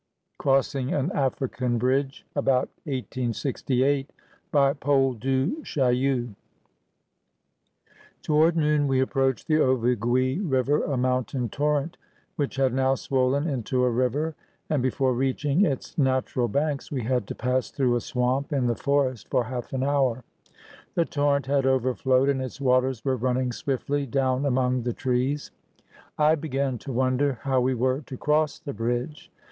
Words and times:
CROSSING 0.39 0.91
AN 0.91 1.11
AFRICAN 1.11 1.77
BRIDGE 1.77 2.25
[About 2.35 2.69
1868] 2.85 4.09
BY 4.51 4.73
PAUL 4.73 5.13
DU 5.13 5.57
CHAILLU 5.63 6.33
Toward 8.23 8.57
noon 8.57 8.87
we 8.87 8.99
approached 8.99 9.45
the 9.47 9.59
Ovigui 9.59 10.39
River, 10.39 10.83
a 10.85 10.97
moun 10.97 11.25
tain 11.25 11.49
torrent 11.49 11.97
which 12.35 12.55
had 12.55 12.73
now 12.73 12.95
swollen 12.95 13.47
into 13.47 13.83
a 13.83 13.91
river, 13.91 14.33
and 14.71 14.81
be 14.81 14.89
fore 14.89 15.13
reaching 15.13 15.63
its 15.65 15.95
natural 15.99 16.47
banks 16.47 16.91
we 16.91 17.03
had 17.03 17.27
to 17.27 17.35
pass 17.35 17.69
through 17.69 17.95
a 17.95 18.01
swamp 18.01 18.51
in 18.51 18.65
the 18.65 18.73
forest 18.75 19.29
for 19.29 19.43
half 19.43 19.71
an 19.71 19.83
hour. 19.83 20.23
The 20.95 21.05
torrent 21.05 21.45
had 21.45 21.67
overflowed, 21.67 22.27
and 22.27 22.41
its 22.41 22.59
waters 22.59 23.05
were 23.05 23.17
running 23.17 23.51
swiftly 23.51 24.07
down 24.07 24.47
among 24.47 24.81
the 24.81 24.93
trees. 24.93 25.51
I 26.17 26.33
began 26.33 26.79
to 26.79 26.91
wonder 26.91 27.33
how 27.43 27.61
we 27.61 27.75
were 27.75 28.01
to 28.07 28.17
cross 28.17 28.57
the 28.57 28.73
bridge. 28.73 29.29